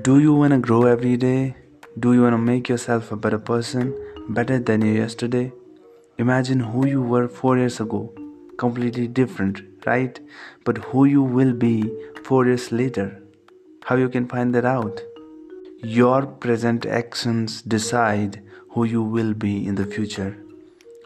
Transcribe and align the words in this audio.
Do 0.00 0.20
you 0.20 0.32
want 0.32 0.52
to 0.52 0.58
grow 0.58 0.84
every 0.86 1.18
day? 1.18 1.54
Do 2.00 2.14
you 2.14 2.22
want 2.22 2.32
to 2.32 2.38
make 2.38 2.66
yourself 2.66 3.12
a 3.12 3.16
better 3.16 3.38
person, 3.38 3.94
better 4.30 4.58
than 4.58 4.80
you 4.80 4.94
yesterday? 4.94 5.52
Imagine 6.16 6.60
who 6.60 6.86
you 6.86 7.02
were 7.02 7.28
4 7.28 7.58
years 7.58 7.78
ago. 7.78 8.10
Completely 8.56 9.06
different, 9.06 9.60
right? 9.84 10.18
But 10.64 10.78
who 10.78 11.04
you 11.04 11.22
will 11.22 11.52
be 11.52 11.92
4 12.24 12.46
years 12.46 12.72
later. 12.72 13.20
How 13.84 13.96
you 13.96 14.08
can 14.08 14.26
find 14.28 14.54
that 14.54 14.64
out? 14.64 15.02
Your 15.82 16.24
present 16.24 16.86
actions 16.86 17.60
decide 17.60 18.42
who 18.70 18.84
you 18.84 19.02
will 19.02 19.34
be 19.34 19.66
in 19.66 19.74
the 19.74 19.84
future. 19.84 20.38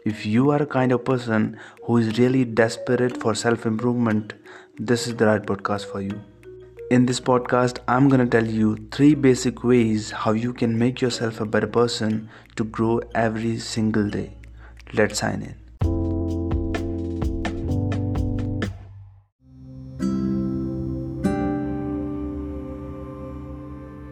If 0.05 0.25
you 0.25 0.49
are 0.51 0.63
a 0.63 0.71
kind 0.77 0.93
of 0.93 1.03
person 1.03 1.59
who 1.83 1.97
is 1.97 2.17
really 2.17 2.45
desperate 2.45 3.17
for 3.17 3.35
self 3.35 3.65
improvement, 3.65 4.33
this 4.79 5.07
is 5.07 5.15
the 5.17 5.25
right 5.25 5.45
podcast 5.45 5.91
for 5.91 5.99
you. 5.99 6.21
In 6.89 7.05
this 7.05 7.19
podcast, 7.19 7.79
I'm 7.85 8.09
to 8.09 8.25
tell 8.25 8.47
you 8.47 8.77
three 8.91 9.13
basic 9.13 9.61
ways 9.61 10.11
how 10.11 10.31
you 10.31 10.53
can 10.53 10.79
make 10.79 11.01
yourself 11.01 11.41
a 11.41 11.45
better 11.45 11.67
person 11.67 12.29
to 12.55 12.63
grow 12.63 13.01
every 13.13 13.57
single 13.59 14.09
day. 14.09 14.37
Let's 14.93 15.19
sign 15.19 15.41
in. 15.41 15.55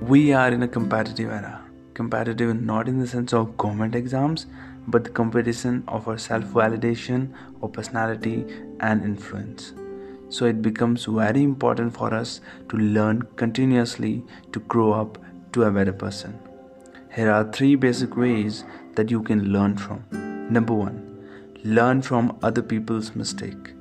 We 0.02 0.34
are 0.34 0.50
in 0.50 0.62
a 0.62 0.68
competitive 0.68 1.30
era. 1.30 1.64
Competitive 1.94 2.62
not 2.62 2.90
in 2.90 3.00
the 3.00 3.08
sense 3.08 3.32
of 3.32 3.56
government 3.56 3.96
exams, 3.96 4.48
but 4.86 5.06
the 5.06 5.12
competition 5.12 5.86
of 5.88 6.10
our 6.10 6.18
self 6.18 6.44
validation, 6.44 7.32
our 7.64 7.70
personality, 7.70 8.46
and 8.82 9.02
influence. 9.02 9.72
So 10.30 10.46
it 10.46 10.62
becomes 10.62 11.06
very 11.06 11.44
important 11.44 11.94
for 11.94 12.14
us 12.14 12.42
to 12.70 12.78
learn 12.78 13.24
continuously 13.36 14.24
to 14.52 14.60
grow 14.62 14.92
up 14.94 15.18
to 15.54 15.64
a 15.64 15.72
better 15.72 15.94
person. 15.94 16.40
Here 17.14 17.32
are 17.32 17.52
three 17.52 17.76
basic 17.76 18.18
ways 18.18 18.66
that 18.96 19.12
you 19.12 19.22
can 19.22 19.54
learn 19.54 19.78
from. 19.78 20.04
Number 20.50 20.74
one, 20.74 20.98
learn 21.64 22.02
from 22.02 22.38
other 22.44 22.62
people's 22.62 23.16
mistake. 23.16 23.74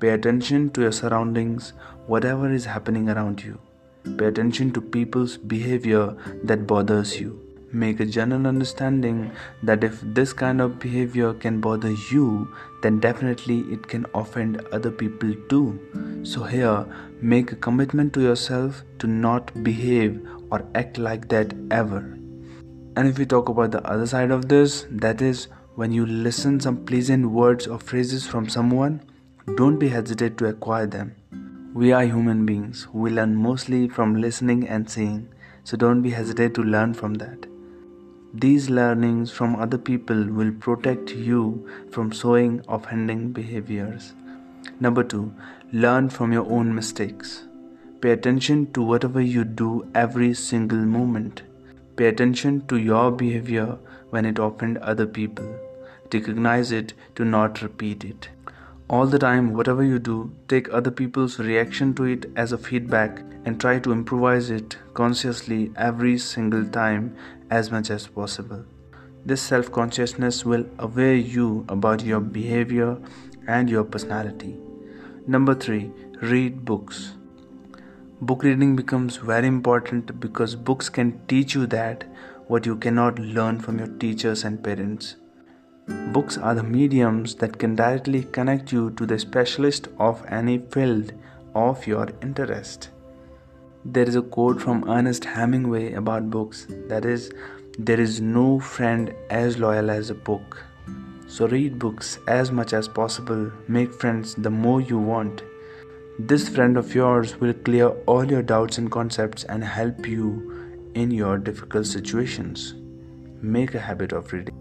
Pay 0.00 0.10
attention 0.10 0.70
to 0.70 0.82
your 0.82 0.92
surroundings, 0.92 1.72
whatever 2.06 2.50
is 2.50 2.64
happening 2.64 3.08
around 3.08 3.42
you. 3.42 3.58
Pay 4.16 4.26
attention 4.26 4.72
to 4.72 4.80
people's 4.80 5.36
behavior 5.36 6.16
that 6.44 6.66
bothers 6.66 7.20
you 7.20 7.47
make 7.72 8.00
a 8.00 8.06
general 8.06 8.46
understanding 8.46 9.30
that 9.62 9.84
if 9.84 10.00
this 10.02 10.32
kind 10.32 10.60
of 10.60 10.78
behavior 10.78 11.34
can 11.34 11.60
bother 11.60 11.92
you, 12.10 12.52
then 12.82 13.00
definitely 13.00 13.60
it 13.72 13.86
can 13.86 14.06
offend 14.14 14.60
other 14.72 14.90
people 14.90 15.34
too. 15.48 15.78
So, 16.22 16.44
here, 16.44 16.86
make 17.20 17.52
a 17.52 17.56
commitment 17.56 18.12
to 18.14 18.20
yourself 18.20 18.82
to 19.00 19.06
not 19.06 19.62
behave 19.62 20.20
or 20.50 20.64
act 20.74 20.98
like 20.98 21.28
that 21.28 21.54
ever. 21.70 22.18
And 22.96 23.06
if 23.06 23.18
we 23.18 23.26
talk 23.26 23.48
about 23.48 23.70
the 23.70 23.86
other 23.86 24.06
side 24.06 24.30
of 24.30 24.48
this, 24.48 24.86
that 24.90 25.22
is 25.22 25.48
when 25.76 25.92
you 25.92 26.06
listen 26.06 26.58
some 26.58 26.84
pleasant 26.84 27.30
words 27.30 27.66
or 27.66 27.78
phrases 27.78 28.26
from 28.26 28.48
someone, 28.48 29.00
don't 29.56 29.78
be 29.78 29.88
hesitant 29.88 30.36
to 30.38 30.46
acquire 30.46 30.86
them. 30.86 31.14
We 31.74 31.92
are 31.92 32.04
human 32.04 32.44
beings. 32.44 32.88
We 32.92 33.10
learn 33.10 33.36
mostly 33.36 33.88
from 33.88 34.20
listening 34.20 34.68
and 34.68 34.90
seeing. 34.90 35.28
So 35.64 35.76
don't 35.76 36.02
be 36.02 36.10
hesitant 36.10 36.54
to 36.54 36.62
learn 36.62 36.94
from 36.94 37.14
that. 37.14 37.46
These 38.34 38.68
learnings 38.68 39.30
from 39.30 39.56
other 39.56 39.78
people 39.78 40.26
will 40.26 40.52
protect 40.52 41.12
you 41.12 41.66
from 41.90 42.10
showing 42.10 42.62
offending 42.68 43.32
behaviors. 43.32 44.12
Number 44.80 45.02
two, 45.02 45.32
learn 45.72 46.10
from 46.10 46.34
your 46.34 46.44
own 46.50 46.74
mistakes. 46.74 47.44
Pay 48.02 48.10
attention 48.10 48.70
to 48.72 48.82
whatever 48.82 49.20
you 49.20 49.44
do 49.44 49.90
every 49.94 50.34
single 50.34 50.78
moment. 50.78 51.42
Pay 51.96 52.08
attention 52.08 52.66
to 52.66 52.76
your 52.76 53.10
behavior 53.10 53.78
when 54.10 54.26
it 54.26 54.38
offends 54.38 54.78
other 54.82 55.06
people. 55.06 55.58
Recognize 56.12 56.70
it 56.70 56.92
to 57.14 57.24
not 57.24 57.62
repeat 57.62 58.04
it. 58.04 58.28
All 58.90 59.06
the 59.06 59.18
time, 59.18 59.54
whatever 59.54 59.82
you 59.82 59.98
do, 59.98 60.32
take 60.48 60.72
other 60.72 60.90
people's 60.90 61.38
reaction 61.38 61.94
to 61.94 62.04
it 62.04 62.30
as 62.36 62.52
a 62.52 62.58
feedback 62.58 63.20
and 63.44 63.60
try 63.60 63.78
to 63.78 63.92
improvise 63.92 64.48
it 64.50 64.76
consciously 64.94 65.72
every 65.76 66.18
single 66.18 66.66
time 66.66 67.14
as 67.50 67.70
much 67.70 67.90
as 67.90 68.06
possible. 68.06 68.64
This 69.24 69.42
self 69.42 69.70
consciousness 69.72 70.44
will 70.44 70.64
aware 70.78 71.14
you 71.14 71.64
about 71.68 72.04
your 72.04 72.20
behavior 72.20 72.96
and 73.46 73.68
your 73.68 73.84
personality. 73.84 74.56
Number 75.26 75.54
three, 75.54 75.90
read 76.22 76.64
books. 76.64 77.14
Book 78.20 78.42
reading 78.42 78.74
becomes 78.74 79.16
very 79.16 79.46
important 79.46 80.18
because 80.18 80.54
books 80.56 80.88
can 80.88 81.20
teach 81.28 81.54
you 81.54 81.66
that 81.66 82.04
what 82.48 82.66
you 82.66 82.76
cannot 82.76 83.18
learn 83.18 83.60
from 83.60 83.78
your 83.78 83.88
teachers 83.98 84.44
and 84.44 84.62
parents. 84.62 85.16
Books 86.12 86.36
are 86.36 86.54
the 86.54 86.62
mediums 86.62 87.34
that 87.36 87.58
can 87.58 87.74
directly 87.74 88.24
connect 88.24 88.72
you 88.72 88.90
to 88.92 89.06
the 89.06 89.18
specialist 89.18 89.88
of 89.98 90.24
any 90.28 90.58
field 90.58 91.12
of 91.54 91.86
your 91.86 92.08
interest. 92.22 92.90
There 93.90 94.06
is 94.06 94.16
a 94.16 94.20
quote 94.20 94.60
from 94.60 94.84
Ernest 94.86 95.24
Hemingway 95.24 95.94
about 95.94 96.28
books 96.28 96.66
that 96.88 97.06
is, 97.06 97.30
There 97.78 97.98
is 97.98 98.20
no 98.20 98.60
friend 98.60 99.14
as 99.30 99.58
loyal 99.58 99.90
as 99.90 100.10
a 100.10 100.14
book. 100.14 100.62
So 101.26 101.48
read 101.48 101.78
books 101.78 102.18
as 102.26 102.52
much 102.52 102.74
as 102.74 102.86
possible, 102.86 103.50
make 103.66 103.94
friends 103.94 104.34
the 104.34 104.50
more 104.50 104.82
you 104.82 104.98
want. 104.98 105.42
This 106.18 106.50
friend 106.50 106.76
of 106.76 106.94
yours 106.94 107.40
will 107.40 107.54
clear 107.54 107.88
all 108.04 108.30
your 108.30 108.42
doubts 108.42 108.76
and 108.76 108.90
concepts 108.90 109.44
and 109.44 109.64
help 109.64 110.06
you 110.06 110.68
in 110.94 111.10
your 111.10 111.38
difficult 111.38 111.86
situations. 111.86 112.74
Make 113.40 113.74
a 113.74 113.80
habit 113.80 114.12
of 114.12 114.30
reading. 114.34 114.57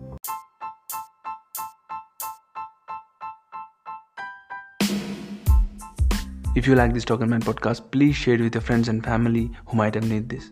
If 6.56 6.66
you 6.66 6.74
like 6.76 6.94
this 6.94 7.06
Talking 7.06 7.30
Man 7.30 7.42
podcast, 7.42 7.92
please 7.92 8.16
share 8.16 8.34
it 8.34 8.42
with 8.42 8.56
your 8.56 8.62
friends 8.62 8.88
and 8.88 9.04
family 9.04 9.52
who 9.68 9.78
might 9.78 9.94
have 9.94 10.10
need 10.10 10.28
this. 10.28 10.52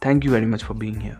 Thank 0.00 0.24
you 0.24 0.30
very 0.30 0.46
much 0.46 0.62
for 0.62 0.74
being 0.74 0.98
here. 0.98 1.18